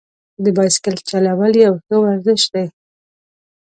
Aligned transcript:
د 0.43 0.45
بایسکل 0.57 0.95
چلول 1.09 1.53
یو 1.65 1.73
ښه 1.85 1.95
ورزش 2.03 2.41
دی. 2.53 2.65